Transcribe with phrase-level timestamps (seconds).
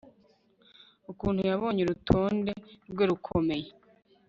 [1.11, 2.51] Ukuntu yabonye urutonde
[2.91, 3.67] rwe rukomeye